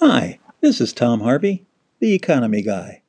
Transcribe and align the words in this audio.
Hi, 0.00 0.38
this 0.60 0.80
is 0.80 0.92
Tom 0.92 1.22
Harvey, 1.22 1.66
the 1.98 2.14
economy 2.14 2.62
guy. 2.62 3.02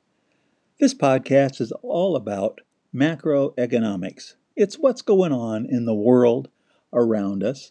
This 0.80 0.92
podcast 0.92 1.60
is 1.60 1.70
all 1.82 2.16
about 2.16 2.62
macroeconomics. 2.92 4.34
It's 4.56 4.74
what's 4.74 5.00
going 5.00 5.30
on 5.30 5.66
in 5.66 5.84
the 5.84 5.94
world 5.94 6.48
around 6.92 7.44
us 7.44 7.70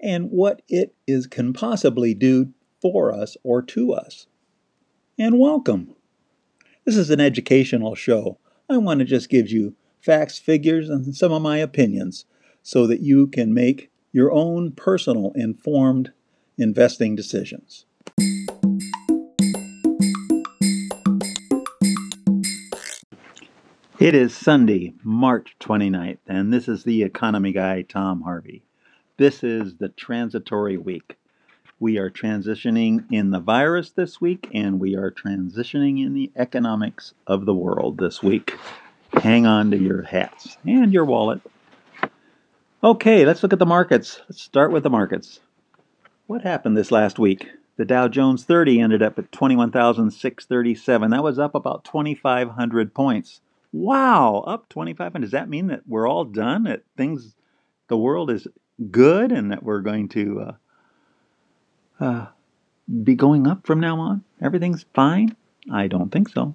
and 0.00 0.30
what 0.30 0.62
it 0.68 0.94
is 1.08 1.26
can 1.26 1.52
possibly 1.52 2.14
do 2.14 2.52
for 2.80 3.12
us 3.12 3.36
or 3.42 3.60
to 3.62 3.92
us. 3.92 4.28
And 5.18 5.40
welcome. 5.40 5.96
This 6.84 6.96
is 6.96 7.10
an 7.10 7.20
educational 7.20 7.96
show. 7.96 8.38
I 8.70 8.76
want 8.76 9.00
to 9.00 9.04
just 9.04 9.28
give 9.28 9.50
you 9.50 9.74
facts, 10.00 10.38
figures, 10.38 10.88
and 10.88 11.16
some 11.16 11.32
of 11.32 11.42
my 11.42 11.58
opinions 11.58 12.26
so 12.62 12.86
that 12.86 13.00
you 13.00 13.26
can 13.26 13.52
make 13.52 13.90
your 14.12 14.30
own 14.30 14.70
personal 14.70 15.32
informed 15.34 16.12
investing 16.56 17.16
decisions. 17.16 17.86
It 24.04 24.14
is 24.14 24.36
Sunday, 24.36 24.92
March 25.02 25.56
29th, 25.60 26.18
and 26.26 26.52
this 26.52 26.68
is 26.68 26.84
the 26.84 27.02
economy 27.02 27.52
guy, 27.52 27.80
Tom 27.80 28.20
Harvey. 28.20 28.62
This 29.16 29.42
is 29.42 29.76
the 29.76 29.88
transitory 29.88 30.76
week. 30.76 31.16
We 31.80 31.96
are 31.96 32.10
transitioning 32.10 33.06
in 33.10 33.30
the 33.30 33.40
virus 33.40 33.92
this 33.92 34.20
week, 34.20 34.50
and 34.52 34.78
we 34.78 34.94
are 34.94 35.10
transitioning 35.10 36.04
in 36.04 36.12
the 36.12 36.30
economics 36.36 37.14
of 37.26 37.46
the 37.46 37.54
world 37.54 37.96
this 37.96 38.22
week. 38.22 38.58
Hang 39.14 39.46
on 39.46 39.70
to 39.70 39.78
your 39.78 40.02
hats 40.02 40.58
and 40.66 40.92
your 40.92 41.06
wallet. 41.06 41.40
Okay, 42.82 43.24
let's 43.24 43.42
look 43.42 43.54
at 43.54 43.58
the 43.58 43.64
markets. 43.64 44.20
Let's 44.28 44.42
start 44.42 44.70
with 44.70 44.82
the 44.82 44.90
markets. 44.90 45.40
What 46.26 46.42
happened 46.42 46.76
this 46.76 46.92
last 46.92 47.18
week? 47.18 47.48
The 47.78 47.86
Dow 47.86 48.08
Jones 48.08 48.44
30 48.44 48.80
ended 48.80 49.02
up 49.02 49.18
at 49.18 49.32
21,637. 49.32 51.10
That 51.10 51.24
was 51.24 51.38
up 51.38 51.54
about 51.54 51.84
2,500 51.84 52.92
points. 52.92 53.40
Wow, 53.74 54.44
up 54.46 54.68
25. 54.68 55.16
And 55.16 55.22
does 55.22 55.32
that 55.32 55.48
mean 55.48 55.66
that 55.66 55.82
we're 55.84 56.08
all 56.08 56.24
done? 56.24 56.62
That 56.62 56.84
things, 56.96 57.34
the 57.88 57.96
world 57.96 58.30
is 58.30 58.46
good 58.92 59.32
and 59.32 59.50
that 59.50 59.64
we're 59.64 59.80
going 59.80 60.08
to 60.10 60.40
uh, 60.40 62.04
uh, 62.04 62.26
be 63.02 63.16
going 63.16 63.48
up 63.48 63.66
from 63.66 63.80
now 63.80 63.98
on? 63.98 64.22
Everything's 64.40 64.86
fine? 64.94 65.34
I 65.72 65.88
don't 65.88 66.12
think 66.12 66.28
so. 66.28 66.54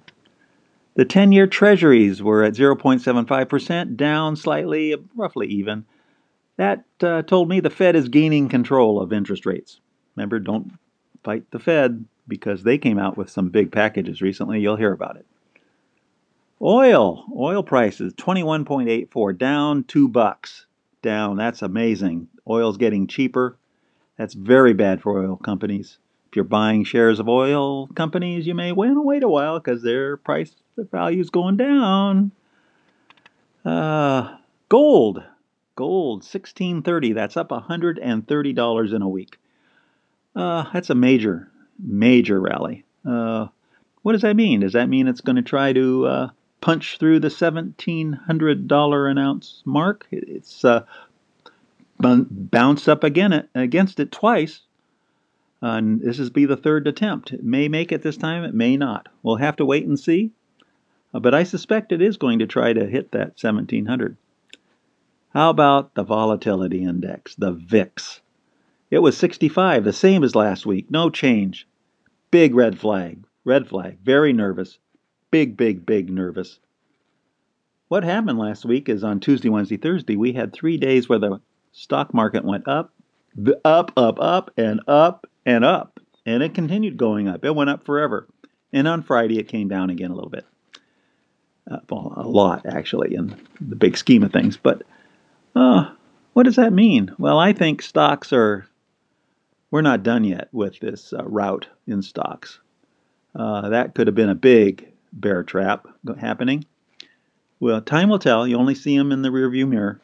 The 0.94 1.04
10 1.04 1.32
year 1.32 1.46
treasuries 1.46 2.22
were 2.22 2.42
at 2.42 2.54
0.75%, 2.54 3.96
down 3.98 4.34
slightly, 4.34 4.96
roughly 5.14 5.46
even. 5.48 5.84
That 6.56 6.84
uh, 7.02 7.20
told 7.20 7.50
me 7.50 7.60
the 7.60 7.68
Fed 7.68 7.96
is 7.96 8.08
gaining 8.08 8.48
control 8.48 8.98
of 8.98 9.12
interest 9.12 9.44
rates. 9.44 9.78
Remember, 10.16 10.38
don't 10.38 10.72
fight 11.22 11.50
the 11.50 11.58
Fed 11.58 12.06
because 12.26 12.62
they 12.62 12.78
came 12.78 12.98
out 12.98 13.18
with 13.18 13.28
some 13.28 13.50
big 13.50 13.72
packages 13.72 14.22
recently. 14.22 14.60
You'll 14.60 14.76
hear 14.76 14.92
about 14.94 15.16
it. 15.16 15.26
Oil, 16.62 17.24
oil 17.34 17.62
prices 17.62 18.12
21.84 18.14 19.38
down 19.38 19.84
2 19.84 20.08
bucks. 20.08 20.66
Down. 21.02 21.38
That's 21.38 21.62
amazing. 21.62 22.28
Oil's 22.46 22.76
getting 22.76 23.06
cheaper. 23.06 23.56
That's 24.18 24.34
very 24.34 24.74
bad 24.74 25.00
for 25.00 25.18
oil 25.18 25.36
companies. 25.36 25.96
If 26.28 26.36
you're 26.36 26.44
buying 26.44 26.84
shares 26.84 27.18
of 27.18 27.28
oil 27.28 27.86
companies, 27.88 28.46
you 28.46 28.54
may 28.54 28.70
want 28.70 28.94
to 28.94 29.02
wait 29.02 29.22
a 29.22 29.28
while 29.28 29.58
because 29.58 29.82
their 29.82 30.18
price 30.18 30.54
the 30.76 30.84
value's 30.84 31.30
going 31.30 31.56
down. 31.56 32.32
Uh, 33.64 34.36
gold. 34.68 35.22
Gold 35.74 36.18
1630. 36.18 37.14
That's 37.14 37.38
up 37.38 37.48
$130 37.48 38.94
in 38.94 39.02
a 39.02 39.08
week. 39.08 39.38
Uh, 40.36 40.64
that's 40.72 40.90
a 40.90 40.94
major, 40.94 41.50
major 41.78 42.38
rally. 42.38 42.84
Uh, 43.08 43.46
what 44.02 44.12
does 44.12 44.22
that 44.22 44.36
mean? 44.36 44.60
Does 44.60 44.74
that 44.74 44.88
mean 44.88 45.08
it's 45.08 45.22
going 45.22 45.36
to 45.36 45.42
try 45.42 45.72
to 45.72 46.06
uh, 46.06 46.30
punch 46.60 46.98
through 46.98 47.20
the 47.20 47.28
$1,700 47.28 49.10
an 49.10 49.18
ounce 49.18 49.62
mark. 49.64 50.06
It's 50.10 50.64
uh, 50.64 50.84
bounced 51.98 52.88
up 52.88 53.04
again 53.04 53.48
against 53.54 54.00
it 54.00 54.12
twice. 54.12 54.60
And 55.62 56.00
this 56.00 56.18
is 56.18 56.30
be 56.30 56.46
the 56.46 56.56
third 56.56 56.86
attempt. 56.86 57.32
It 57.32 57.44
may 57.44 57.68
make 57.68 57.92
it 57.92 58.02
this 58.02 58.16
time, 58.16 58.44
it 58.44 58.54
may 58.54 58.76
not. 58.76 59.08
We'll 59.22 59.36
have 59.36 59.56
to 59.56 59.66
wait 59.66 59.86
and 59.86 59.98
see. 59.98 60.32
Uh, 61.12 61.20
but 61.20 61.34
I 61.34 61.42
suspect 61.42 61.92
it 61.92 62.00
is 62.00 62.16
going 62.16 62.38
to 62.38 62.46
try 62.46 62.72
to 62.72 62.86
hit 62.86 63.12
that 63.12 63.36
1700. 63.40 64.16
How 65.34 65.50
about 65.50 65.94
the 65.94 66.02
volatility 66.02 66.82
index, 66.82 67.34
the 67.34 67.52
VIX? 67.52 68.20
It 68.90 68.98
was 69.00 69.16
65, 69.16 69.84
the 69.84 69.92
same 69.92 70.24
as 70.24 70.34
last 70.34 70.66
week, 70.66 70.90
no 70.90 71.10
change. 71.10 71.68
Big 72.30 72.54
red 72.54 72.78
flag, 72.78 73.24
red 73.44 73.68
flag, 73.68 73.98
very 74.02 74.32
nervous 74.32 74.78
big, 75.30 75.56
big, 75.56 75.86
big 75.86 76.10
nervous. 76.10 76.58
What 77.88 78.04
happened 78.04 78.38
last 78.38 78.64
week 78.64 78.88
is 78.88 79.02
on 79.02 79.20
Tuesday, 79.20 79.48
Wednesday, 79.48 79.76
Thursday, 79.76 80.16
we 80.16 80.32
had 80.32 80.52
three 80.52 80.76
days 80.76 81.08
where 81.08 81.18
the 81.18 81.40
stock 81.72 82.14
market 82.14 82.44
went 82.44 82.68
up, 82.68 82.92
up, 83.64 83.92
up, 83.96 84.18
up, 84.20 84.50
and 84.56 84.80
up, 84.86 85.26
and 85.44 85.64
up. 85.64 85.98
And 86.26 86.42
it 86.42 86.54
continued 86.54 86.96
going 86.96 87.26
up. 87.26 87.44
It 87.44 87.54
went 87.54 87.70
up 87.70 87.84
forever. 87.84 88.28
And 88.72 88.86
on 88.86 89.02
Friday, 89.02 89.38
it 89.38 89.48
came 89.48 89.68
down 89.68 89.90
again 89.90 90.10
a 90.10 90.14
little 90.14 90.30
bit. 90.30 90.46
Uh, 91.68 91.78
well, 91.88 92.12
a 92.16 92.28
lot, 92.28 92.66
actually, 92.66 93.14
in 93.14 93.34
the 93.60 93.76
big 93.76 93.96
scheme 93.96 94.22
of 94.22 94.32
things. 94.32 94.56
But 94.56 94.82
uh, 95.56 95.90
what 96.32 96.44
does 96.44 96.56
that 96.56 96.72
mean? 96.72 97.12
Well, 97.18 97.38
I 97.38 97.52
think 97.52 97.82
stocks 97.82 98.32
are, 98.32 98.66
we're 99.70 99.82
not 99.82 100.02
done 100.02 100.24
yet 100.24 100.48
with 100.52 100.78
this 100.80 101.12
uh, 101.12 101.24
rout 101.24 101.66
in 101.86 102.02
stocks. 102.02 102.60
Uh, 103.34 103.68
that 103.68 103.94
could 103.94 104.06
have 104.06 104.16
been 104.16 104.28
a 104.28 104.34
big 104.34 104.89
bear 105.12 105.42
trap 105.42 105.86
happening? 106.18 106.64
Well, 107.58 107.82
time 107.82 108.08
will 108.08 108.18
tell. 108.18 108.46
You 108.46 108.56
only 108.56 108.74
see 108.74 108.96
them 108.96 109.12
in 109.12 109.22
the 109.22 109.28
rearview 109.28 109.68
mirror. 109.68 110.00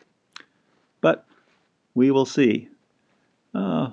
But 1.01 1.25
we 1.95 2.11
will 2.11 2.27
see. 2.27 2.69
Uh, 3.55 3.91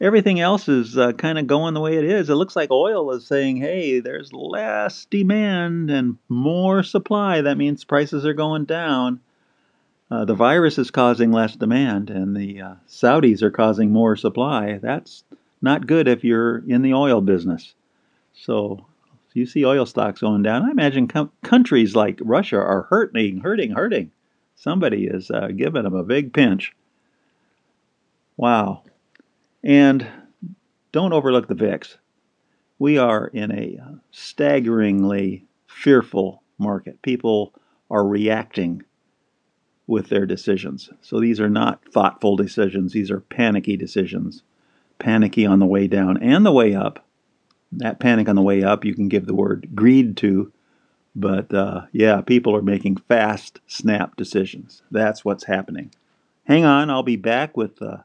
everything 0.00 0.40
else 0.40 0.68
is 0.68 0.96
uh, 0.96 1.12
kind 1.12 1.38
of 1.38 1.46
going 1.46 1.74
the 1.74 1.80
way 1.80 1.96
it 1.96 2.04
is. 2.04 2.30
It 2.30 2.34
looks 2.34 2.56
like 2.56 2.70
oil 2.70 3.10
is 3.12 3.26
saying, 3.26 3.58
hey, 3.58 4.00
there's 4.00 4.32
less 4.32 5.04
demand 5.06 5.90
and 5.90 6.16
more 6.28 6.82
supply. 6.82 7.42
That 7.42 7.58
means 7.58 7.84
prices 7.84 8.24
are 8.24 8.32
going 8.32 8.64
down. 8.64 9.20
Uh, 10.10 10.24
the 10.24 10.34
virus 10.34 10.76
is 10.78 10.90
causing 10.90 11.32
less 11.32 11.56
demand, 11.56 12.10
and 12.10 12.36
the 12.36 12.60
uh, 12.60 12.74
Saudis 12.86 13.40
are 13.40 13.50
causing 13.50 13.92
more 13.92 14.14
supply. 14.14 14.76
That's 14.76 15.24
not 15.62 15.86
good 15.86 16.06
if 16.06 16.22
you're 16.22 16.58
in 16.68 16.82
the 16.82 16.92
oil 16.92 17.22
business. 17.22 17.74
So 18.34 18.84
you 19.34 19.46
see 19.46 19.64
oil 19.64 19.86
stocks 19.86 20.20
going 20.20 20.42
down. 20.42 20.64
I 20.64 20.70
imagine 20.70 21.08
com- 21.08 21.32
countries 21.42 21.96
like 21.96 22.18
Russia 22.22 22.56
are 22.56 22.82
hurting, 22.90 23.40
hurting, 23.40 23.72
hurting. 23.72 24.10
Somebody 24.54 25.06
is 25.06 25.30
uh, 25.30 25.48
giving 25.48 25.84
them 25.84 25.94
a 25.94 26.02
big 26.02 26.32
pinch. 26.32 26.74
Wow. 28.36 28.82
And 29.62 30.06
don't 30.92 31.12
overlook 31.12 31.48
the 31.48 31.54
VIX. 31.54 31.96
We 32.78 32.98
are 32.98 33.28
in 33.28 33.50
a 33.52 33.78
uh, 33.82 33.94
staggeringly 34.10 35.46
fearful 35.66 36.42
market. 36.58 37.00
People 37.02 37.54
are 37.90 38.06
reacting 38.06 38.82
with 39.86 40.08
their 40.08 40.26
decisions. 40.26 40.90
So 41.00 41.20
these 41.20 41.40
are 41.40 41.50
not 41.50 41.82
thoughtful 41.92 42.36
decisions, 42.36 42.92
these 42.92 43.10
are 43.10 43.20
panicky 43.20 43.76
decisions. 43.76 44.42
Panicky 44.98 45.44
on 45.44 45.58
the 45.58 45.66
way 45.66 45.88
down 45.88 46.22
and 46.22 46.46
the 46.46 46.52
way 46.52 46.74
up 46.74 47.04
that 47.72 48.00
panic 48.00 48.28
on 48.28 48.36
the 48.36 48.42
way 48.42 48.62
up, 48.62 48.84
you 48.84 48.94
can 48.94 49.08
give 49.08 49.26
the 49.26 49.34
word 49.34 49.68
greed 49.74 50.16
to. 50.18 50.52
But 51.14 51.52
uh, 51.52 51.82
yeah, 51.92 52.20
people 52.20 52.56
are 52.56 52.62
making 52.62 52.96
fast, 52.96 53.60
snap 53.66 54.16
decisions. 54.16 54.82
That's 54.90 55.24
what's 55.24 55.44
happening. 55.44 55.92
Hang 56.44 56.64
on, 56.64 56.90
I'll 56.90 57.02
be 57.02 57.16
back 57.16 57.56
with 57.56 57.80
uh, 57.82 57.98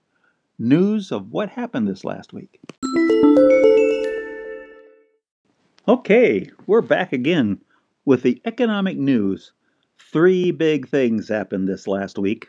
news 0.60 1.12
of 1.12 1.32
what 1.32 1.50
happened 1.50 1.88
this 1.88 2.04
last 2.04 2.34
week. 2.34 2.60
Okay, 5.88 6.50
we're 6.66 6.82
back 6.82 7.14
again 7.14 7.62
with 8.04 8.24
the 8.24 8.42
economic 8.46 8.98
news. 8.98 9.54
Three 10.12 10.52
big 10.52 10.88
things 10.90 11.30
happened 11.30 11.68
this 11.68 11.88
last 11.88 12.18
week. 12.18 12.48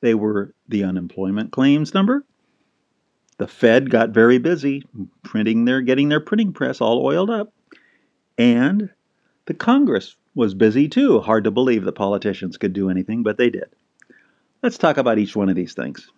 They 0.00 0.14
were 0.14 0.54
the 0.68 0.84
unemployment 0.84 1.52
claims 1.52 1.94
number, 1.94 2.24
the 3.38 3.48
Fed 3.48 3.90
got 3.90 4.10
very 4.10 4.38
busy 4.38 4.84
printing 5.22 5.64
their 5.64 5.80
getting 5.80 6.08
their 6.08 6.20
printing 6.20 6.52
press 6.52 6.80
all 6.80 7.04
oiled 7.04 7.30
up. 7.30 7.52
And 8.38 8.90
the 9.46 9.54
Congress 9.54 10.16
was 10.34 10.54
busy 10.54 10.88
too. 10.88 11.20
Hard 11.20 11.44
to 11.44 11.50
believe 11.50 11.84
that 11.84 11.92
politicians 11.92 12.56
could 12.56 12.72
do 12.72 12.90
anything, 12.90 13.22
but 13.22 13.36
they 13.36 13.50
did. 13.50 13.74
Let's 14.62 14.78
talk 14.78 14.96
about 14.96 15.18
each 15.18 15.36
one 15.36 15.48
of 15.48 15.56
these 15.56 15.74
things. 15.74 16.10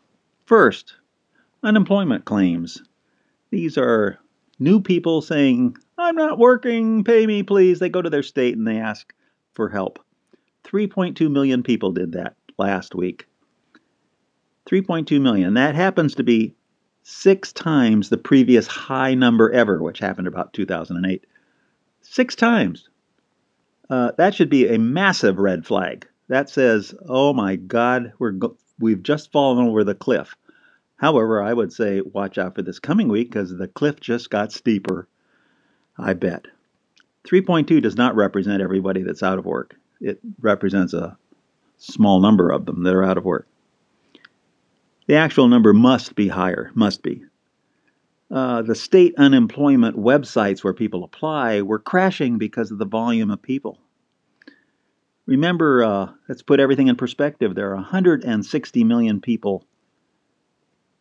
First, 0.46 0.94
unemployment 1.62 2.24
claims. 2.24 2.82
These 3.50 3.76
are 3.76 4.18
new 4.58 4.80
people 4.80 5.20
saying, 5.22 5.76
I'm 5.98 6.14
not 6.14 6.38
working, 6.38 7.04
pay 7.04 7.26
me 7.26 7.42
please. 7.42 7.78
They 7.78 7.88
go 7.88 8.02
to 8.02 8.10
their 8.10 8.22
state 8.22 8.56
and 8.56 8.66
they 8.66 8.78
ask 8.78 9.12
for 9.52 9.68
help. 9.68 9.98
3.2 10.64 11.30
million 11.30 11.62
people 11.62 11.92
did 11.92 12.12
that 12.12 12.36
last 12.58 12.94
week. 12.94 13.26
3.2 14.66 15.20
million. 15.20 15.54
That 15.54 15.74
happens 15.74 16.14
to 16.16 16.22
be 16.22 16.54
six 17.08 17.52
times 17.52 18.08
the 18.08 18.18
previous 18.18 18.66
high 18.66 19.14
number 19.14 19.52
ever, 19.52 19.80
which 19.80 20.00
happened 20.00 20.26
about 20.26 20.52
2008. 20.52 21.24
Six 22.00 22.34
times. 22.34 22.88
Uh, 23.88 24.10
that 24.18 24.34
should 24.34 24.50
be 24.50 24.66
a 24.66 24.78
massive 24.78 25.38
red 25.38 25.64
flag. 25.64 26.08
That 26.26 26.50
says, 26.50 26.96
"Oh 27.08 27.32
my 27.32 27.54
God, 27.54 28.12
we're 28.18 28.32
go- 28.32 28.56
we've 28.80 29.04
just 29.04 29.30
fallen 29.30 29.68
over 29.68 29.84
the 29.84 29.94
cliff." 29.94 30.34
However, 30.96 31.40
I 31.40 31.52
would 31.52 31.72
say 31.72 32.00
watch 32.00 32.38
out 32.38 32.56
for 32.56 32.62
this 32.62 32.80
coming 32.80 33.06
week 33.06 33.30
because 33.30 33.56
the 33.56 33.68
cliff 33.68 34.00
just 34.00 34.28
got 34.28 34.50
steeper. 34.50 35.06
I 35.96 36.14
bet. 36.14 36.46
3.2 37.22 37.80
does 37.80 37.96
not 37.96 38.16
represent 38.16 38.60
everybody 38.60 39.02
that's 39.04 39.22
out 39.22 39.38
of 39.38 39.46
work. 39.46 39.76
It 40.00 40.18
represents 40.40 40.92
a 40.92 41.16
small 41.76 42.18
number 42.18 42.50
of 42.50 42.66
them 42.66 42.82
that 42.82 42.94
are 42.94 43.04
out 43.04 43.18
of 43.18 43.24
work. 43.24 43.46
The 45.06 45.14
actual 45.14 45.48
number 45.48 45.72
must 45.72 46.14
be 46.14 46.28
higher, 46.28 46.70
must 46.74 47.02
be. 47.02 47.24
Uh, 48.30 48.62
the 48.62 48.74
state 48.74 49.14
unemployment 49.16 49.96
websites 49.96 50.64
where 50.64 50.74
people 50.74 51.04
apply 51.04 51.62
were 51.62 51.78
crashing 51.78 52.38
because 52.38 52.72
of 52.72 52.78
the 52.78 52.86
volume 52.86 53.30
of 53.30 53.40
people. 53.40 53.78
Remember, 55.26 55.84
uh, 55.84 56.08
let's 56.28 56.42
put 56.42 56.60
everything 56.60 56.88
in 56.88 56.96
perspective. 56.96 57.54
There 57.54 57.70
are 57.70 57.76
160 57.76 58.84
million 58.84 59.20
people 59.20 59.64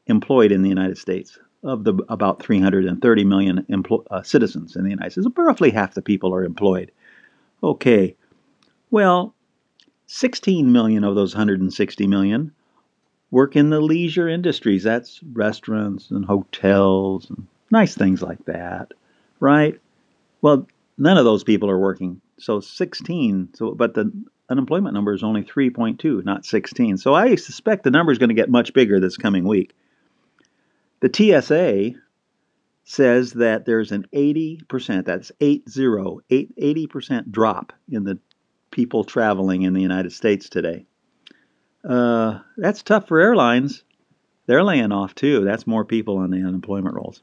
employed 0.07 0.51
in 0.51 0.61
the 0.61 0.69
United 0.69 0.97
States 0.97 1.39
of 1.63 1.83
the 1.83 1.95
about 2.09 2.43
330 2.43 3.23
million 3.23 3.65
empl- 3.71 4.05
uh, 4.11 4.21
citizens 4.21 4.75
in 4.75 4.83
the 4.83 4.91
United 4.91 5.11
States. 5.11 5.27
Roughly 5.35 5.71
half 5.71 5.95
the 5.95 6.01
people 6.01 6.33
are 6.33 6.43
employed. 6.43 6.91
Okay, 7.63 8.15
well, 8.91 9.33
16 10.05 10.71
million 10.71 11.03
of 11.03 11.15
those 11.15 11.33
160 11.33 12.05
million 12.05 12.51
work 13.35 13.57
in 13.57 13.69
the 13.69 13.81
leisure 13.81 14.29
industries. 14.29 14.83
That's 14.83 15.19
restaurants 15.33 16.09
and 16.09 16.23
hotels 16.23 17.29
and 17.29 17.45
nice 17.69 17.93
things 17.93 18.21
like 18.21 18.45
that, 18.45 18.93
right? 19.41 19.77
Well, 20.41 20.65
none 20.97 21.17
of 21.17 21.25
those 21.25 21.43
people 21.43 21.69
are 21.69 21.77
working. 21.77 22.21
So 22.39 22.61
16, 22.61 23.49
so 23.53 23.71
but 23.71 23.93
the 23.93 24.09
unemployment 24.47 24.93
number 24.93 25.13
is 25.13 25.21
only 25.21 25.43
3.2, 25.43 26.23
not 26.23 26.45
16. 26.45 26.95
So 26.95 27.13
I 27.13 27.35
suspect 27.35 27.83
the 27.83 27.91
number 27.91 28.13
is 28.13 28.17
going 28.17 28.29
to 28.29 28.35
get 28.35 28.49
much 28.49 28.71
bigger 28.71 29.01
this 29.01 29.17
coming 29.17 29.45
week. 29.45 29.73
The 31.01 31.11
TSA 31.13 31.99
says 32.85 33.33
that 33.33 33.65
there's 33.65 33.91
an 33.91 34.07
80%, 34.13 35.03
that's 35.03 35.33
80, 35.41 36.21
80% 36.31 37.31
drop 37.31 37.73
in 37.91 38.05
the 38.05 38.17
people 38.71 39.03
traveling 39.03 39.63
in 39.63 39.73
the 39.73 39.81
United 39.81 40.13
States 40.13 40.47
today. 40.47 40.85
Uh, 41.87 42.39
that's 42.57 42.83
tough 42.83 43.07
for 43.07 43.19
airlines. 43.19 43.83
They're 44.47 44.63
laying 44.63 44.91
off 44.91 45.15
too. 45.15 45.43
That's 45.43 45.67
more 45.67 45.85
people 45.85 46.17
on 46.17 46.31
the 46.31 46.43
unemployment 46.43 46.95
rolls. 46.95 47.21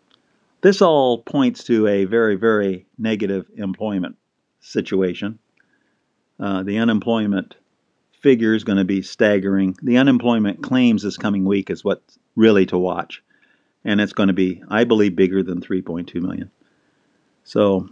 This 0.60 0.82
all 0.82 1.18
points 1.18 1.64
to 1.64 1.88
a 1.88 2.04
very, 2.04 2.36
very 2.36 2.86
negative 2.96 3.50
employment 3.56 4.16
situation. 4.60 5.38
Uh, 6.38 6.62
the 6.62 6.78
unemployment 6.78 7.56
figure 8.20 8.54
is 8.54 8.64
going 8.64 8.78
to 8.78 8.84
be 8.84 9.02
staggering. 9.02 9.76
The 9.82 9.98
unemployment 9.98 10.62
claims 10.62 11.02
this 11.02 11.16
coming 11.16 11.44
week 11.44 11.70
is 11.70 11.84
what's 11.84 12.18
really 12.36 12.66
to 12.66 12.78
watch. 12.78 13.22
And 13.84 14.00
it's 14.00 14.12
going 14.12 14.28
to 14.28 14.32
be, 14.32 14.62
I 14.68 14.84
believe, 14.84 15.16
bigger 15.16 15.42
than 15.42 15.60
3.2 15.60 16.14
million. 16.22 16.52
So 17.42 17.88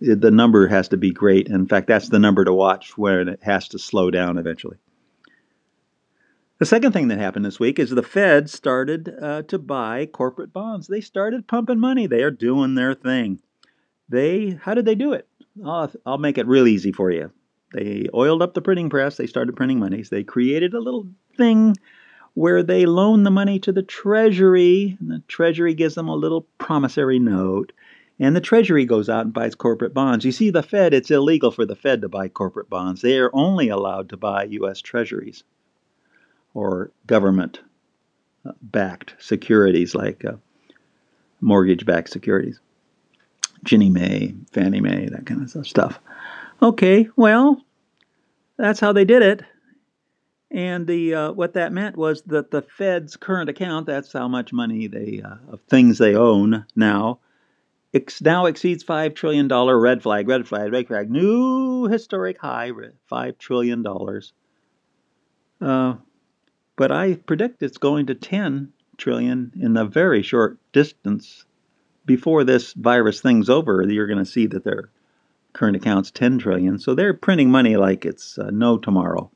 the 0.00 0.30
number 0.30 0.66
has 0.66 0.88
to 0.88 0.96
be 0.96 1.10
great. 1.10 1.48
In 1.48 1.66
fact, 1.66 1.88
that's 1.88 2.08
the 2.08 2.18
number 2.18 2.44
to 2.44 2.54
watch 2.54 2.96
when 2.96 3.28
it 3.28 3.40
has 3.42 3.68
to 3.68 3.78
slow 3.78 4.10
down 4.10 4.38
eventually. 4.38 4.78
The 6.64 6.68
second 6.68 6.92
thing 6.92 7.08
that 7.08 7.18
happened 7.18 7.44
this 7.44 7.60
week 7.60 7.78
is 7.78 7.90
the 7.90 8.02
Fed 8.02 8.48
started 8.48 9.14
uh, 9.20 9.42
to 9.48 9.58
buy 9.58 10.06
corporate 10.06 10.50
bonds. 10.50 10.86
They 10.86 11.02
started 11.02 11.46
pumping 11.46 11.78
money. 11.78 12.06
They 12.06 12.22
are 12.22 12.30
doing 12.30 12.74
their 12.74 12.94
thing. 12.94 13.40
They, 14.08 14.58
how 14.62 14.72
did 14.72 14.86
they 14.86 14.94
do 14.94 15.12
it? 15.12 15.28
I'll, 15.62 15.92
I'll 16.06 16.16
make 16.16 16.38
it 16.38 16.46
real 16.46 16.66
easy 16.66 16.90
for 16.90 17.10
you. 17.10 17.30
They 17.74 18.06
oiled 18.14 18.40
up 18.40 18.54
the 18.54 18.62
printing 18.62 18.88
press. 18.88 19.18
They 19.18 19.26
started 19.26 19.56
printing 19.56 19.78
monies. 19.78 20.08
They 20.08 20.24
created 20.24 20.72
a 20.72 20.80
little 20.80 21.06
thing 21.36 21.76
where 22.32 22.62
they 22.62 22.86
loan 22.86 23.24
the 23.24 23.30
money 23.30 23.58
to 23.58 23.70
the 23.70 23.82
Treasury, 23.82 24.96
and 24.98 25.10
the 25.10 25.22
Treasury 25.28 25.74
gives 25.74 25.96
them 25.96 26.08
a 26.08 26.16
little 26.16 26.46
promissory 26.56 27.18
note, 27.18 27.74
and 28.18 28.34
the 28.34 28.40
Treasury 28.40 28.86
goes 28.86 29.10
out 29.10 29.26
and 29.26 29.34
buys 29.34 29.54
corporate 29.54 29.92
bonds. 29.92 30.24
You 30.24 30.32
see, 30.32 30.48
the 30.48 30.62
Fed, 30.62 30.94
it's 30.94 31.10
illegal 31.10 31.50
for 31.50 31.66
the 31.66 31.76
Fed 31.76 32.00
to 32.00 32.08
buy 32.08 32.28
corporate 32.28 32.70
bonds. 32.70 33.02
They 33.02 33.18
are 33.18 33.30
only 33.34 33.68
allowed 33.68 34.08
to 34.08 34.16
buy 34.16 34.44
U.S. 34.44 34.80
Treasuries 34.80 35.44
or 36.54 36.90
government 37.06 37.60
backed 38.62 39.14
securities 39.18 39.94
like 39.94 40.24
uh, 40.24 40.32
mortgage 41.40 41.84
backed 41.84 42.10
securities. 42.10 42.60
Ginnie 43.64 43.90
Mae, 43.90 44.34
Fannie 44.52 44.80
Mae, 44.80 45.08
that 45.10 45.26
kind 45.26 45.42
of 45.42 45.66
stuff. 45.66 45.98
Okay, 46.62 47.08
well, 47.16 47.62
that's 48.56 48.80
how 48.80 48.92
they 48.92 49.04
did 49.04 49.22
it. 49.22 49.42
And 50.50 50.86
the 50.86 51.14
uh, 51.14 51.32
what 51.32 51.54
that 51.54 51.72
meant 51.72 51.96
was 51.96 52.22
that 52.26 52.50
the 52.50 52.62
Fed's 52.62 53.16
current 53.16 53.50
account, 53.50 53.86
that's 53.86 54.12
how 54.12 54.28
much 54.28 54.52
money 54.52 54.86
they 54.86 55.20
uh, 55.24 55.36
of 55.50 55.60
things 55.62 55.98
they 55.98 56.14
own 56.14 56.64
now, 56.76 57.18
ex- 57.92 58.22
now 58.22 58.46
exceeds 58.46 58.84
five 58.84 59.14
trillion 59.14 59.48
dollar 59.48 59.78
red 59.78 60.02
flag, 60.02 60.28
red 60.28 60.46
flag, 60.46 60.70
red 60.70 60.86
flag, 60.86 61.10
new 61.10 61.86
historic 61.86 62.38
high, 62.38 62.70
five 63.08 63.36
trillion 63.38 63.82
dollars. 63.82 64.32
Uh, 65.60 65.94
but 66.76 66.90
I 66.90 67.14
predict 67.14 67.62
it's 67.62 67.78
going 67.78 68.06
to 68.06 68.14
10 68.14 68.72
trillion 68.96 69.52
in 69.60 69.74
the 69.74 69.84
very 69.84 70.22
short 70.22 70.58
distance. 70.72 71.44
Before 72.06 72.44
this 72.44 72.72
virus 72.74 73.20
thing's 73.20 73.48
over, 73.48 73.82
you're 73.88 74.06
going 74.06 74.18
to 74.18 74.24
see 74.24 74.46
that 74.46 74.64
their 74.64 74.90
current 75.52 75.76
account's 75.76 76.10
10 76.10 76.38
trillion. 76.38 76.78
So 76.78 76.94
they're 76.94 77.14
printing 77.14 77.50
money 77.50 77.76
like 77.76 78.04
it's 78.04 78.38
uh, 78.38 78.50
no 78.50 78.76
tomorrow. 78.76 79.30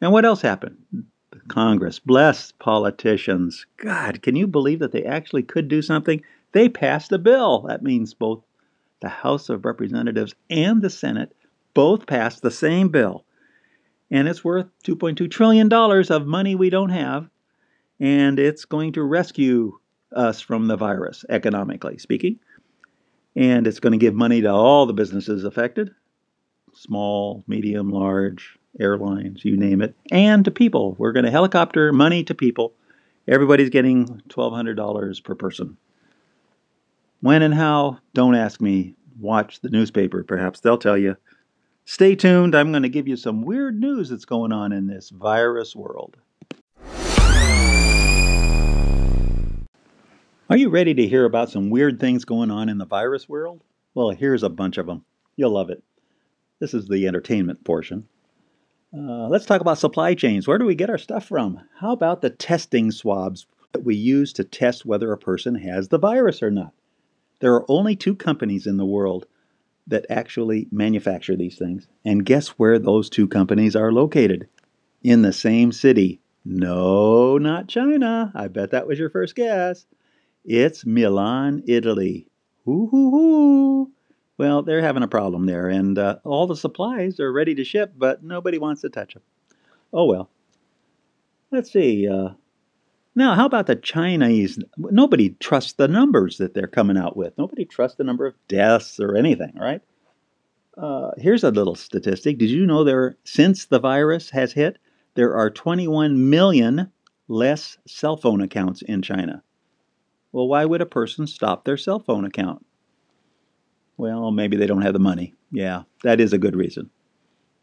And 0.00 0.12
what 0.12 0.24
else 0.24 0.42
happened? 0.42 0.78
Congress, 1.48 1.98
bless 1.98 2.52
politicians. 2.52 3.66
God, 3.76 4.22
can 4.22 4.36
you 4.36 4.46
believe 4.46 4.78
that 4.78 4.92
they 4.92 5.04
actually 5.04 5.42
could 5.42 5.68
do 5.68 5.82
something? 5.82 6.22
They 6.52 6.68
passed 6.68 7.12
a 7.12 7.18
bill. 7.18 7.62
That 7.68 7.82
means 7.82 8.14
both 8.14 8.42
the 9.00 9.08
House 9.08 9.48
of 9.48 9.64
Representatives 9.64 10.34
and 10.48 10.82
the 10.82 10.90
Senate 10.90 11.34
both 11.74 12.06
passed 12.06 12.42
the 12.42 12.50
same 12.50 12.88
bill 12.88 13.24
and 14.12 14.28
it's 14.28 14.44
worth 14.44 14.66
$2.2 14.84 15.28
trillion 15.30 15.72
of 15.72 16.26
money 16.26 16.54
we 16.54 16.68
don't 16.70 16.90
have, 16.90 17.28
and 17.98 18.38
it's 18.38 18.66
going 18.66 18.92
to 18.92 19.02
rescue 19.02 19.78
us 20.14 20.40
from 20.40 20.68
the 20.68 20.76
virus, 20.76 21.24
economically 21.30 21.96
speaking. 21.96 22.38
And 23.34 23.66
it's 23.66 23.80
going 23.80 23.92
to 23.92 23.98
give 23.98 24.14
money 24.14 24.42
to 24.42 24.50
all 24.50 24.84
the 24.84 24.92
businesses 24.92 25.42
affected 25.42 25.90
small, 26.74 27.44
medium, 27.46 27.90
large, 27.90 28.58
airlines, 28.80 29.44
you 29.44 29.56
name 29.56 29.82
it, 29.82 29.94
and 30.10 30.44
to 30.44 30.50
people. 30.50 30.94
We're 30.98 31.12
going 31.12 31.26
to 31.26 31.30
helicopter 31.30 31.92
money 31.92 32.24
to 32.24 32.34
people. 32.34 32.72
Everybody's 33.28 33.68
getting 33.68 34.06
$1,200 34.06 35.24
per 35.24 35.34
person. 35.34 35.76
When 37.20 37.42
and 37.42 37.54
how, 37.54 37.98
don't 38.14 38.34
ask 38.34 38.60
me. 38.60 38.94
Watch 39.20 39.60
the 39.60 39.68
newspaper, 39.68 40.24
perhaps 40.24 40.60
they'll 40.60 40.78
tell 40.78 40.96
you. 40.96 41.16
Stay 41.84 42.14
tuned. 42.14 42.54
I'm 42.54 42.70
going 42.70 42.84
to 42.84 42.88
give 42.88 43.08
you 43.08 43.16
some 43.16 43.42
weird 43.42 43.80
news 43.80 44.10
that's 44.10 44.24
going 44.24 44.52
on 44.52 44.72
in 44.72 44.86
this 44.86 45.10
virus 45.10 45.74
world. 45.74 46.16
Are 50.48 50.56
you 50.56 50.68
ready 50.68 50.94
to 50.94 51.06
hear 51.06 51.24
about 51.24 51.50
some 51.50 51.70
weird 51.70 51.98
things 51.98 52.24
going 52.24 52.50
on 52.50 52.68
in 52.68 52.78
the 52.78 52.84
virus 52.84 53.28
world? 53.28 53.64
Well, 53.94 54.10
here's 54.10 54.42
a 54.42 54.48
bunch 54.48 54.78
of 54.78 54.86
them. 54.86 55.04
You'll 55.34 55.50
love 55.50 55.70
it. 55.70 55.82
This 56.60 56.74
is 56.74 56.86
the 56.86 57.08
entertainment 57.08 57.64
portion. 57.64 58.06
Uh, 58.94 59.28
let's 59.28 59.46
talk 59.46 59.60
about 59.60 59.78
supply 59.78 60.14
chains. 60.14 60.46
Where 60.46 60.58
do 60.58 60.66
we 60.66 60.74
get 60.74 60.90
our 60.90 60.98
stuff 60.98 61.24
from? 61.26 61.60
How 61.78 61.92
about 61.92 62.20
the 62.20 62.30
testing 62.30 62.90
swabs 62.90 63.46
that 63.72 63.84
we 63.84 63.96
use 63.96 64.32
to 64.34 64.44
test 64.44 64.84
whether 64.84 65.10
a 65.12 65.18
person 65.18 65.54
has 65.56 65.88
the 65.88 65.98
virus 65.98 66.42
or 66.42 66.50
not? 66.50 66.74
There 67.40 67.54
are 67.54 67.64
only 67.68 67.96
two 67.96 68.14
companies 68.14 68.66
in 68.66 68.76
the 68.76 68.84
world 68.84 69.26
that 69.86 70.06
actually 70.08 70.68
manufacture 70.70 71.36
these 71.36 71.56
things. 71.58 71.88
And 72.04 72.24
guess 72.24 72.48
where 72.48 72.78
those 72.78 73.10
two 73.10 73.26
companies 73.26 73.74
are 73.76 73.92
located? 73.92 74.48
In 75.02 75.22
the 75.22 75.32
same 75.32 75.72
city. 75.72 76.20
No, 76.44 77.38
not 77.38 77.68
China. 77.68 78.32
I 78.34 78.48
bet 78.48 78.70
that 78.70 78.86
was 78.86 78.98
your 78.98 79.10
first 79.10 79.34
guess. 79.34 79.86
It's 80.44 80.84
Milan, 80.84 81.62
Italy. 81.66 82.26
Hoo 82.64 82.86
hoo 82.88 83.10
hoo. 83.10 83.90
Well, 84.38 84.62
they're 84.62 84.80
having 84.82 85.02
a 85.02 85.08
problem 85.08 85.46
there, 85.46 85.68
and 85.68 85.98
uh, 85.98 86.16
all 86.24 86.46
the 86.46 86.56
supplies 86.56 87.20
are 87.20 87.32
ready 87.32 87.54
to 87.54 87.64
ship, 87.64 87.92
but 87.96 88.24
nobody 88.24 88.58
wants 88.58 88.80
to 88.82 88.88
touch 88.88 89.14
them. 89.14 89.22
Oh 89.92 90.06
well. 90.06 90.30
Let's 91.50 91.70
see. 91.70 92.08
Uh, 92.08 92.30
now, 93.14 93.34
how 93.34 93.46
about 93.46 93.66
the 93.66 93.76
Chinese? 93.76 94.58
Nobody 94.76 95.30
trusts 95.40 95.74
the 95.74 95.88
numbers 95.88 96.38
that 96.38 96.54
they're 96.54 96.66
coming 96.66 96.96
out 96.96 97.16
with. 97.16 97.36
Nobody 97.36 97.64
trusts 97.64 97.96
the 97.96 98.04
number 98.04 98.26
of 98.26 98.34
deaths 98.48 98.98
or 98.98 99.16
anything, 99.16 99.52
right? 99.58 99.82
Uh, 100.78 101.10
here's 101.18 101.44
a 101.44 101.50
little 101.50 101.74
statistic. 101.74 102.38
Did 102.38 102.50
you 102.50 102.64
know 102.64 102.84
there, 102.84 103.16
since 103.24 103.66
the 103.66 103.78
virus 103.78 104.30
has 104.30 104.52
hit, 104.52 104.78
there 105.14 105.36
are 105.36 105.50
21 105.50 106.30
million 106.30 106.90
less 107.28 107.78
cell 107.86 108.16
phone 108.16 108.40
accounts 108.40 108.82
in 108.82 109.02
China. 109.02 109.42
Well, 110.32 110.48
why 110.48 110.64
would 110.64 110.80
a 110.80 110.86
person 110.86 111.26
stop 111.26 111.64
their 111.64 111.76
cell 111.76 111.98
phone 111.98 112.24
account? 112.24 112.64
Well, 113.96 114.30
maybe 114.30 114.56
they 114.56 114.66
don't 114.66 114.82
have 114.82 114.94
the 114.94 114.98
money. 114.98 115.34
Yeah, 115.50 115.82
that 116.02 116.20
is 116.20 116.32
a 116.32 116.38
good 116.38 116.56
reason. 116.56 116.90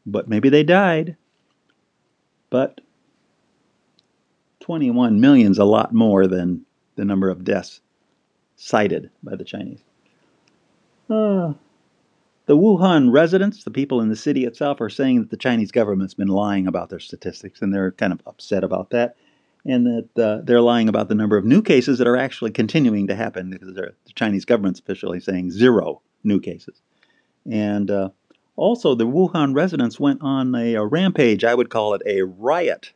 But 0.06 0.30
maybe 0.30 0.50
they 0.50 0.64
died. 0.64 1.18
But 2.50 2.82
21 4.70 5.20
million 5.20 5.52
is 5.52 5.58
a 5.58 5.66
lot 5.66 5.96
more 5.96 6.28
than 6.28 6.64
the 6.96 7.04
number 7.04 7.28
of 7.32 7.44
deaths 7.44 7.82
cited 8.56 9.10
by 9.24 9.36
the 9.36 9.44
Chinese. 9.44 9.80
Uh, 11.10 11.54
the 12.46 12.56
Wuhan 12.56 13.12
residents, 13.12 13.64
the 13.64 13.72
people 13.72 14.00
in 14.00 14.10
the 14.10 14.16
city 14.16 14.46
itself, 14.46 14.80
are 14.80 14.88
saying 14.88 15.22
that 15.22 15.32
the 15.32 15.38
Chinese 15.38 15.72
government's 15.72 16.14
been 16.14 16.28
lying 16.28 16.68
about 16.68 16.92
their 16.92 17.00
statistics, 17.00 17.64
and 17.64 17.74
they're 17.74 17.94
kind 17.94 18.14
of 18.14 18.22
upset 18.28 18.64
about 18.64 18.92
that, 18.92 19.16
and 19.66 19.88
that 19.88 20.24
uh, 20.24 20.42
they're 20.44 20.62
lying 20.62 20.88
about 20.88 21.08
the 21.08 21.16
number 21.16 21.36
of 21.36 21.46
new 21.46 21.64
cases 21.64 21.98
that 21.98 22.08
are 22.08 22.18
actually 22.18 22.52
continuing 22.52 23.08
to 23.08 23.16
happen 23.16 23.50
because 23.50 23.74
the 23.74 23.92
Chinese 24.14 24.46
government's 24.46 24.80
officially 24.80 25.20
saying 25.20 25.50
zero 25.50 26.00
new 26.24 26.40
cases. 26.40 26.80
And 27.50 27.90
uh, 27.90 28.10
also, 28.56 28.94
the 28.94 29.08
Wuhan 29.08 29.56
residents 29.56 30.00
went 30.00 30.22
on 30.22 30.54
a, 30.54 30.76
a, 30.76 30.86
rampage, 30.86 31.44
I 31.44 31.56
would 31.56 31.72
call 31.72 31.96
it 31.96 32.04
a 32.06 32.22
riot, 32.22 32.94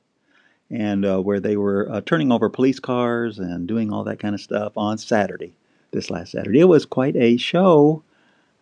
and 0.73 1.05
uh, 1.05 1.21
where 1.21 1.39
they 1.39 1.55
were 1.55 1.87
uh, 1.91 2.01
turning 2.01 2.31
over 2.31 2.49
police 2.49 2.79
cars 2.79 3.37
and 3.37 3.67
doing 3.67 3.93
all 3.93 4.03
that 4.03 4.19
kind 4.19 4.33
of 4.33 4.41
stuff 4.41 4.73
on 4.75 4.97
Saturday, 4.97 5.53
this 5.91 6.09
last 6.09 6.31
Saturday. 6.31 6.59
It 6.59 6.65
was 6.65 6.85
quite 6.85 7.15
a 7.15 7.37
show. 7.37 8.03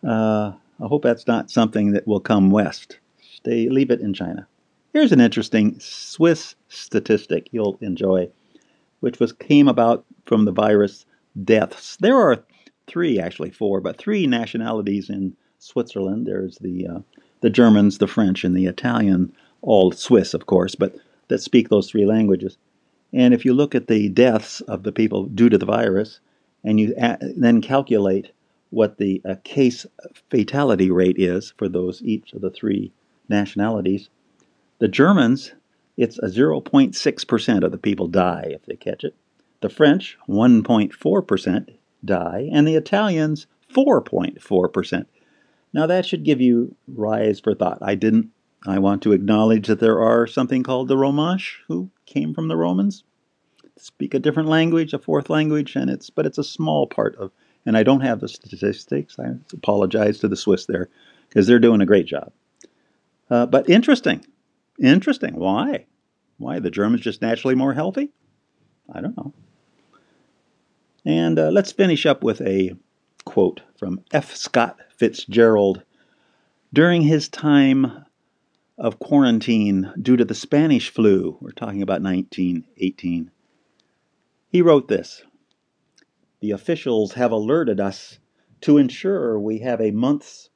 Uh, 0.06 0.52
I 0.80 0.86
hope 0.86 1.02
that's 1.02 1.26
not 1.26 1.50
something 1.50 1.92
that 1.92 2.06
will 2.06 2.20
come 2.20 2.50
west. 2.50 2.98
Stay, 3.36 3.68
leave 3.70 3.90
it 3.90 4.00
in 4.00 4.12
China. 4.12 4.46
Here's 4.92 5.12
an 5.12 5.22
interesting 5.22 5.80
Swiss 5.80 6.54
statistic 6.68 7.48
you'll 7.50 7.78
enjoy, 7.80 8.28
which 9.00 9.18
was 9.18 9.32
came 9.32 9.66
about 9.66 10.04
from 10.26 10.44
the 10.44 10.52
virus 10.52 11.06
deaths. 11.42 11.96
There 11.96 12.16
are 12.16 12.44
three, 12.86 13.18
actually 13.18 13.50
four, 13.50 13.80
but 13.80 13.96
three 13.96 14.26
nationalities 14.26 15.08
in 15.08 15.34
Switzerland. 15.60 16.26
There's 16.26 16.58
the 16.58 16.88
uh, 16.88 16.98
the 17.40 17.48
Germans, 17.48 17.98
the 17.98 18.06
French, 18.06 18.44
and 18.44 18.54
the 18.54 18.66
Italian, 18.66 19.32
all 19.62 19.92
Swiss, 19.92 20.34
of 20.34 20.44
course, 20.44 20.74
but 20.74 20.94
that 21.32 21.42
speak 21.42 21.70
those 21.70 21.90
three 21.90 22.04
languages. 22.04 22.58
And 23.10 23.32
if 23.32 23.46
you 23.46 23.54
look 23.54 23.74
at 23.74 23.88
the 23.88 24.10
deaths 24.10 24.60
of 24.62 24.82
the 24.82 24.92
people 24.92 25.24
due 25.24 25.48
to 25.48 25.56
the 25.56 25.66
virus, 25.66 26.20
and 26.62 26.78
you 26.78 26.94
then 27.20 27.62
calculate 27.62 28.32
what 28.68 28.98
the 28.98 29.22
uh, 29.28 29.36
case 29.42 29.86
fatality 30.30 30.90
rate 30.90 31.16
is 31.18 31.54
for 31.56 31.68
those 31.68 32.02
each 32.02 32.34
of 32.34 32.42
the 32.42 32.50
three 32.50 32.92
nationalities, 33.30 34.10
the 34.78 34.88
Germans, 34.88 35.52
it's 35.96 36.18
a 36.18 36.26
0.6% 36.26 37.64
of 37.64 37.72
the 37.72 37.78
people 37.78 38.08
die 38.08 38.48
if 38.48 38.66
they 38.66 38.76
catch 38.76 39.02
it. 39.02 39.14
The 39.60 39.70
French, 39.70 40.18
1.4% 40.28 41.68
die, 42.04 42.48
and 42.52 42.66
the 42.66 42.76
Italians, 42.76 43.46
4.4%. 43.74 45.06
Now 45.72 45.86
that 45.86 46.04
should 46.04 46.24
give 46.24 46.40
you 46.40 46.76
rise 46.86 47.40
for 47.40 47.54
thought. 47.54 47.78
I 47.80 47.94
didn't. 47.94 48.30
I 48.66 48.78
want 48.78 49.02
to 49.02 49.12
acknowledge 49.12 49.66
that 49.66 49.80
there 49.80 50.00
are 50.00 50.26
something 50.26 50.62
called 50.62 50.88
the 50.88 50.96
Romansh 50.96 51.56
who 51.66 51.90
came 52.06 52.32
from 52.32 52.48
the 52.48 52.56
Romans, 52.56 53.02
speak 53.76 54.14
a 54.14 54.20
different 54.20 54.48
language, 54.48 54.92
a 54.92 54.98
fourth 54.98 55.28
language, 55.28 55.74
and 55.74 55.90
it's 55.90 56.10
but 56.10 56.26
it's 56.26 56.38
a 56.38 56.44
small 56.44 56.86
part 56.86 57.16
of. 57.16 57.32
And 57.64 57.76
I 57.76 57.82
don't 57.82 58.00
have 58.00 58.20
the 58.20 58.28
statistics. 58.28 59.18
I 59.18 59.34
apologize 59.52 60.18
to 60.18 60.28
the 60.28 60.36
Swiss 60.36 60.66
there 60.66 60.88
because 61.28 61.46
they're 61.46 61.58
doing 61.58 61.80
a 61.80 61.86
great 61.86 62.06
job. 62.06 62.32
Uh, 63.30 63.46
but 63.46 63.68
interesting, 63.68 64.24
interesting. 64.80 65.34
Why? 65.34 65.86
Why 66.38 66.58
the 66.58 66.70
Germans 66.70 67.02
just 67.02 67.22
naturally 67.22 67.54
more 67.54 67.72
healthy? 67.72 68.10
I 68.92 69.00
don't 69.00 69.16
know. 69.16 69.32
And 71.04 71.38
uh, 71.38 71.50
let's 71.50 71.72
finish 71.72 72.04
up 72.04 72.22
with 72.22 72.40
a 72.42 72.76
quote 73.24 73.60
from 73.76 74.00
F. 74.12 74.34
Scott 74.34 74.78
Fitzgerald. 74.96 75.82
During 76.72 77.02
his 77.02 77.28
time 77.28 78.04
of 78.82 78.98
quarantine 78.98 79.92
due 80.02 80.16
to 80.16 80.24
the 80.24 80.34
Spanish 80.34 80.90
flu, 80.90 81.38
we're 81.40 81.52
talking 81.52 81.82
about 81.82 82.02
1918, 82.02 83.30
he 84.50 84.60
wrote 84.60 84.88
this 84.88 85.22
The 86.40 86.50
officials 86.50 87.12
have 87.12 87.30
alerted 87.30 87.78
us 87.78 88.18
to 88.62 88.78
ensure 88.78 89.38
we 89.38 89.60
have 89.60 89.80
a 89.80 89.92
month's 89.92 90.50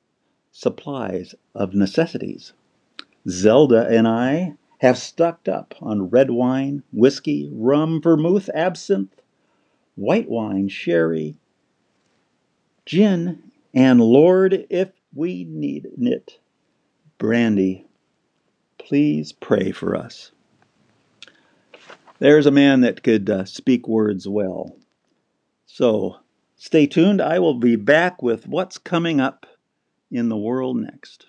supplies 0.50 1.36
of 1.54 1.72
necessities. 1.72 2.52
Zelda 3.28 3.86
and 3.88 4.08
I 4.08 4.54
have 4.78 4.98
stocked 4.98 5.48
up 5.48 5.76
on 5.80 6.10
red 6.10 6.32
wine, 6.32 6.82
whiskey, 6.92 7.48
rum, 7.52 8.02
vermouth, 8.02 8.50
absinthe, 8.52 9.22
white 9.94 10.28
wine, 10.28 10.66
sherry, 10.66 11.36
gin, 12.84 13.52
and 13.72 14.00
Lord, 14.00 14.66
if 14.68 14.88
we 15.14 15.44
need 15.44 15.86
it, 15.96 16.40
brandy. 17.18 17.85
Please 18.86 19.32
pray 19.32 19.72
for 19.72 19.96
us. 19.96 20.30
There's 22.20 22.46
a 22.46 22.52
man 22.52 22.82
that 22.82 23.02
could 23.02 23.28
uh, 23.28 23.44
speak 23.44 23.88
words 23.88 24.28
well. 24.28 24.76
So 25.66 26.18
stay 26.54 26.86
tuned. 26.86 27.20
I 27.20 27.40
will 27.40 27.54
be 27.54 27.74
back 27.74 28.22
with 28.22 28.46
what's 28.46 28.78
coming 28.78 29.20
up 29.20 29.44
in 30.12 30.28
the 30.28 30.36
world 30.36 30.76
next. 30.76 31.26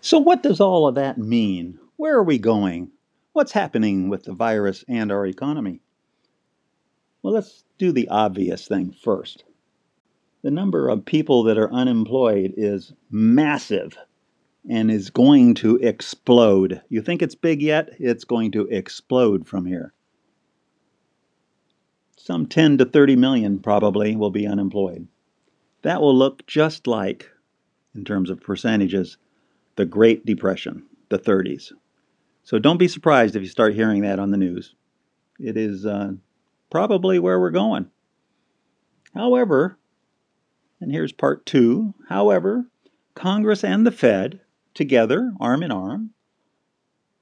So, 0.00 0.18
what 0.18 0.42
does 0.42 0.58
all 0.58 0.88
of 0.88 0.96
that 0.96 1.16
mean? 1.16 1.78
Where 1.94 2.16
are 2.16 2.24
we 2.24 2.38
going? 2.38 2.90
What's 3.34 3.52
happening 3.52 4.08
with 4.08 4.24
the 4.24 4.32
virus 4.32 4.84
and 4.88 5.12
our 5.12 5.24
economy? 5.28 5.80
Well, 7.22 7.34
let's 7.34 7.62
do 7.78 7.92
the 7.92 8.08
obvious 8.08 8.66
thing 8.66 8.96
first. 9.00 9.44
The 10.42 10.50
number 10.50 10.88
of 10.88 11.04
people 11.04 11.44
that 11.44 11.56
are 11.56 11.72
unemployed 11.72 12.54
is 12.56 12.92
massive 13.10 13.96
and 14.68 14.90
is 14.90 15.10
going 15.10 15.54
to 15.54 15.76
explode. 15.76 16.82
You 16.88 17.00
think 17.00 17.22
it's 17.22 17.34
big 17.34 17.62
yet? 17.62 17.90
It's 17.98 18.24
going 18.24 18.50
to 18.52 18.66
explode 18.66 19.46
from 19.46 19.66
here. 19.66 19.92
Some 22.16 22.46
10 22.46 22.78
to 22.78 22.84
30 22.84 23.16
million 23.16 23.58
probably 23.58 24.14
will 24.16 24.30
be 24.30 24.46
unemployed. 24.46 25.08
That 25.82 26.00
will 26.00 26.14
look 26.14 26.46
just 26.46 26.86
like, 26.86 27.28
in 27.94 28.04
terms 28.04 28.30
of 28.30 28.40
percentages, 28.40 29.16
the 29.76 29.84
Great 29.84 30.24
Depression, 30.24 30.84
the 31.08 31.18
30s. 31.18 31.72
So 32.44 32.58
don't 32.58 32.78
be 32.78 32.88
surprised 32.88 33.34
if 33.36 33.42
you 33.42 33.48
start 33.48 33.74
hearing 33.74 34.02
that 34.02 34.18
on 34.18 34.30
the 34.30 34.36
news. 34.36 34.74
It 35.38 35.56
is 35.56 35.86
uh, 35.86 36.12
probably 36.70 37.18
where 37.18 37.40
we're 37.40 37.50
going. 37.50 37.90
However, 39.14 39.78
and 40.82 40.92
here's 40.92 41.12
part 41.12 41.46
two 41.46 41.94
however, 42.08 42.66
Congress 43.14 43.62
and 43.62 43.86
the 43.86 43.92
Fed, 43.92 44.40
together, 44.74 45.32
arm 45.40 45.62
in 45.62 45.70
arm, 45.70 46.10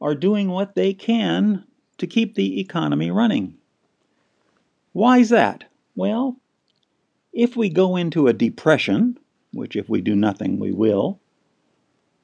are 0.00 0.14
doing 0.14 0.48
what 0.48 0.74
they 0.74 0.94
can 0.94 1.64
to 1.98 2.06
keep 2.06 2.34
the 2.34 2.60
economy 2.60 3.10
running. 3.10 3.58
Why 4.92 5.18
is 5.18 5.28
that? 5.28 5.64
Well, 5.94 6.36
if 7.32 7.56
we 7.56 7.68
go 7.68 7.96
into 7.96 8.26
a 8.26 8.32
depression, 8.32 9.18
which 9.52 9.76
if 9.76 9.88
we 9.88 10.00
do 10.00 10.16
nothing 10.16 10.58
we 10.58 10.72
will, 10.72 11.20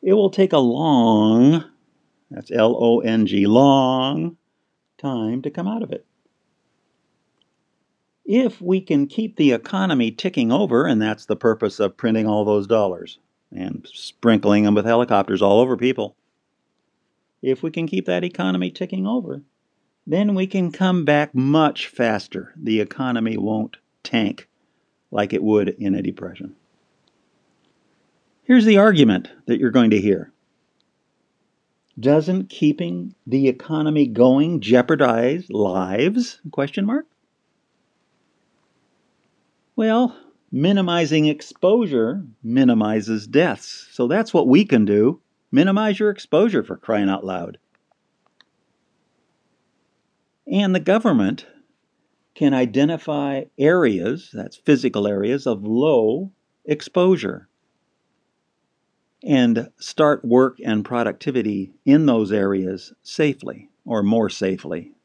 it 0.02 0.14
will 0.14 0.30
take 0.30 0.52
a 0.52 0.58
long 0.58 1.64
that's 2.30 2.50
L 2.50 2.76
O 2.78 3.00
N 3.00 3.26
G, 3.26 3.46
long 3.46 4.36
time 4.98 5.42
to 5.42 5.50
come 5.50 5.68
out 5.68 5.82
of 5.82 5.92
it. 5.92 6.05
If 8.26 8.60
we 8.60 8.80
can 8.80 9.06
keep 9.06 9.36
the 9.36 9.52
economy 9.52 10.10
ticking 10.10 10.50
over, 10.50 10.84
and 10.84 11.00
that's 11.00 11.26
the 11.26 11.36
purpose 11.36 11.78
of 11.78 11.96
printing 11.96 12.26
all 12.26 12.44
those 12.44 12.66
dollars 12.66 13.18
and 13.52 13.86
sprinkling 13.92 14.64
them 14.64 14.74
with 14.74 14.84
helicopters 14.84 15.40
all 15.40 15.60
over 15.60 15.76
people, 15.76 16.16
if 17.40 17.62
we 17.62 17.70
can 17.70 17.86
keep 17.86 18.06
that 18.06 18.24
economy 18.24 18.70
ticking 18.70 19.06
over, 19.06 19.42
then 20.06 20.34
we 20.34 20.48
can 20.48 20.72
come 20.72 21.04
back 21.04 21.34
much 21.34 21.86
faster. 21.86 22.52
The 22.56 22.80
economy 22.80 23.36
won't 23.36 23.76
tank 24.02 24.48
like 25.12 25.32
it 25.32 25.42
would 25.42 25.68
in 25.68 25.94
a 25.94 26.02
depression. 26.02 26.56
Here's 28.42 28.64
the 28.64 28.78
argument 28.78 29.30
that 29.46 29.60
you're 29.60 29.70
going 29.70 29.90
to 29.90 30.00
hear 30.00 30.32
doesn't 31.98 32.50
keeping 32.50 33.14
the 33.26 33.48
economy 33.48 34.06
going 34.06 34.60
jeopardize 34.60 35.48
lives? 35.48 36.40
Question 36.50 36.84
mark. 36.84 37.06
Well, 39.76 40.16
minimizing 40.50 41.26
exposure 41.26 42.24
minimizes 42.42 43.26
deaths. 43.26 43.88
So 43.92 44.08
that's 44.08 44.32
what 44.32 44.48
we 44.48 44.64
can 44.64 44.86
do. 44.86 45.20
Minimize 45.52 46.00
your 46.00 46.08
exposure 46.08 46.64
for 46.64 46.78
crying 46.78 47.10
out 47.10 47.24
loud. 47.24 47.58
And 50.50 50.74
the 50.74 50.80
government 50.80 51.46
can 52.34 52.54
identify 52.54 53.44
areas, 53.58 54.30
that's 54.32 54.56
physical 54.56 55.06
areas, 55.06 55.46
of 55.46 55.64
low 55.64 56.32
exposure 56.64 57.48
and 59.22 59.70
start 59.78 60.24
work 60.24 60.58
and 60.64 60.84
productivity 60.84 61.72
in 61.84 62.06
those 62.06 62.32
areas 62.32 62.94
safely 63.02 63.68
or 63.84 64.02
more 64.02 64.30
safely. 64.30 64.95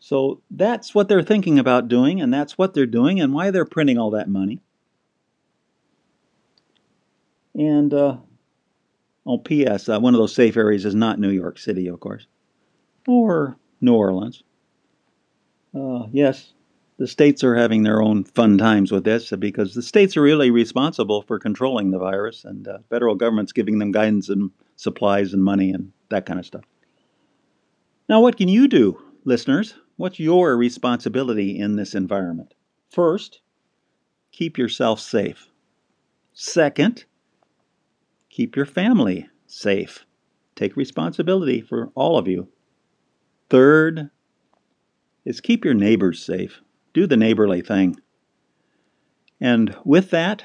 So 0.00 0.40
that's 0.50 0.94
what 0.94 1.08
they're 1.08 1.22
thinking 1.22 1.58
about 1.58 1.88
doing, 1.88 2.20
and 2.20 2.32
that's 2.32 2.56
what 2.56 2.74
they're 2.74 2.86
doing, 2.86 3.20
and 3.20 3.32
why 3.32 3.50
they're 3.50 3.64
printing 3.64 3.98
all 3.98 4.10
that 4.12 4.28
money. 4.28 4.60
And, 7.54 7.92
uh, 7.92 8.18
oh, 9.26 9.38
P.S., 9.38 9.88
uh, 9.88 9.98
one 9.98 10.14
of 10.14 10.18
those 10.18 10.34
safe 10.34 10.56
areas 10.56 10.84
is 10.84 10.94
not 10.94 11.18
New 11.18 11.30
York 11.30 11.58
City, 11.58 11.88
of 11.88 11.98
course, 11.98 12.26
or 13.08 13.56
New 13.80 13.94
Orleans. 13.94 14.44
Uh, 15.74 16.06
yes, 16.12 16.52
the 16.98 17.06
states 17.06 17.42
are 17.42 17.56
having 17.56 17.82
their 17.82 18.00
own 18.00 18.24
fun 18.24 18.58
times 18.58 18.92
with 18.92 19.04
this 19.04 19.30
because 19.38 19.74
the 19.74 19.82
states 19.82 20.16
are 20.16 20.22
really 20.22 20.50
responsible 20.50 21.22
for 21.22 21.38
controlling 21.38 21.90
the 21.90 21.98
virus, 21.98 22.44
and 22.44 22.68
uh, 22.68 22.78
federal 22.88 23.16
government's 23.16 23.52
giving 23.52 23.78
them 23.78 23.90
guidance 23.90 24.28
and 24.28 24.50
supplies 24.76 25.32
and 25.32 25.42
money 25.42 25.72
and 25.72 25.92
that 26.10 26.24
kind 26.24 26.38
of 26.38 26.46
stuff. 26.46 26.64
Now, 28.08 28.20
what 28.20 28.36
can 28.36 28.48
you 28.48 28.68
do, 28.68 29.02
listeners? 29.24 29.74
What's 29.98 30.18
your 30.18 30.56
responsibility 30.56 31.58
in 31.58 31.76
this 31.76 31.94
environment? 31.94 32.54
First, 32.90 33.40
keep 34.32 34.56
yourself 34.56 35.00
safe. 35.00 35.48
Second, 36.32 37.04
keep 38.30 38.56
your 38.56 38.64
family 38.64 39.28
safe. 39.46 40.06
Take 40.54 40.76
responsibility 40.76 41.60
for 41.60 41.90
all 41.94 42.16
of 42.16 42.26
you. 42.26 42.48
Third 43.50 44.08
is 45.26 45.42
keep 45.42 45.64
your 45.64 45.74
neighbors 45.74 46.24
safe 46.24 46.62
do 46.94 47.06
the 47.06 47.16
neighborly 47.16 47.60
thing. 47.60 47.96
And 49.40 49.76
with 49.84 50.10
that, 50.10 50.44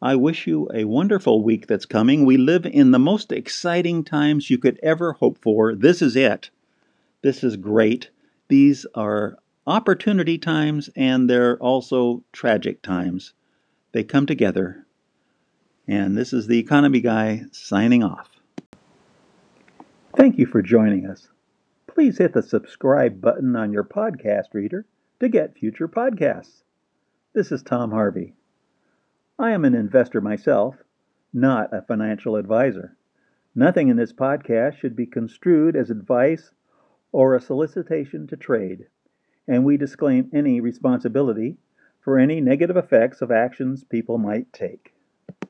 I 0.00 0.14
wish 0.14 0.46
you 0.46 0.68
a 0.72 0.84
wonderful 0.84 1.42
week 1.42 1.66
that's 1.66 1.86
coming. 1.86 2.24
We 2.24 2.36
live 2.36 2.64
in 2.64 2.92
the 2.92 2.98
most 2.98 3.32
exciting 3.32 4.04
times 4.04 4.50
you 4.50 4.58
could 4.58 4.78
ever 4.82 5.14
hope 5.14 5.38
for. 5.42 5.74
This 5.74 6.00
is 6.00 6.14
it. 6.14 6.50
This 7.22 7.42
is 7.42 7.56
great. 7.56 8.10
These 8.48 8.86
are 8.94 9.36
opportunity 9.66 10.38
times 10.38 10.88
and 10.96 11.28
they're 11.28 11.58
also 11.58 12.24
tragic 12.32 12.80
times. 12.80 13.34
They 13.92 14.02
come 14.04 14.24
together. 14.24 14.86
And 15.86 16.16
this 16.16 16.32
is 16.32 16.46
the 16.46 16.58
Economy 16.58 17.00
Guy 17.00 17.44
signing 17.52 18.02
off. 18.02 18.30
Thank 20.16 20.38
you 20.38 20.46
for 20.46 20.62
joining 20.62 21.06
us. 21.06 21.28
Please 21.86 22.18
hit 22.18 22.32
the 22.32 22.42
subscribe 22.42 23.20
button 23.20 23.54
on 23.54 23.72
your 23.72 23.84
podcast 23.84 24.54
reader 24.54 24.86
to 25.20 25.28
get 25.28 25.56
future 25.56 25.88
podcasts. 25.88 26.62
This 27.34 27.52
is 27.52 27.62
Tom 27.62 27.90
Harvey. 27.90 28.34
I 29.38 29.50
am 29.50 29.64
an 29.64 29.74
investor 29.74 30.20
myself, 30.20 30.76
not 31.32 31.72
a 31.72 31.82
financial 31.82 32.36
advisor. 32.36 32.96
Nothing 33.54 33.88
in 33.88 33.96
this 33.96 34.12
podcast 34.12 34.76
should 34.78 34.96
be 34.96 35.06
construed 35.06 35.76
as 35.76 35.90
advice 35.90 36.50
or 37.18 37.34
a 37.34 37.40
solicitation 37.40 38.28
to 38.28 38.36
trade, 38.36 38.86
and 39.48 39.64
we 39.64 39.76
disclaim 39.76 40.30
any 40.32 40.60
responsibility 40.60 41.56
for 41.98 42.16
any 42.16 42.40
negative 42.40 42.76
effects 42.76 43.20
of 43.20 43.32
actions 43.32 43.82
people 43.82 44.18
might 44.18 44.52
take. 44.52 44.94